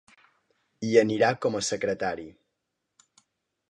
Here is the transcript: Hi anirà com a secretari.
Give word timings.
Hi 0.87 0.95
anirà 1.03 1.31
com 1.45 1.59
a 1.59 1.63
secretari. 1.69 2.29